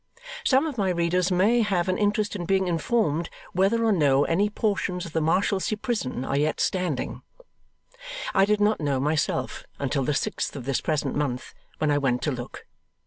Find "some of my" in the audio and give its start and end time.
0.43-0.89